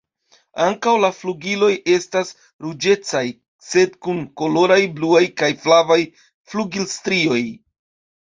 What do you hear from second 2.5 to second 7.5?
ruĝecaj sed kun koloraj blua kaj flava flugilstrioj.